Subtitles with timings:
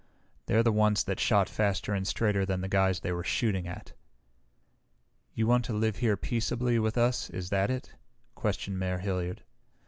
[0.47, 3.93] They're the ones that shot faster and straighter than the guys they were shooting at."
[5.35, 7.93] "You want to live here peaceably with us, is that it?"
[8.33, 9.43] questioned Mayor Hilliard.